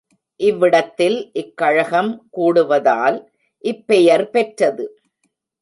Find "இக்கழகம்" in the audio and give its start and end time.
1.33-2.11